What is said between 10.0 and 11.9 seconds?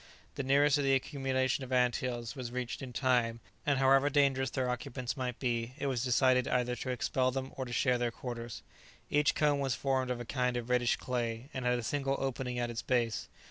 of a kind of reddish clay, and had a